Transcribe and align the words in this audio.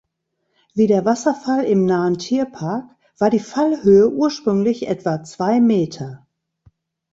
Wie 0.73 0.87
der 0.87 1.05
Wasserfall 1.05 1.63
im 1.65 1.85
nahen 1.85 2.17
Tierpark 2.17 2.89
war 3.19 3.29
die 3.29 3.37
Fallhöhe 3.37 4.09
ursprünglich 4.09 4.87
etwa 4.87 5.23
zwei 5.23 5.59
Meter. 5.59 6.25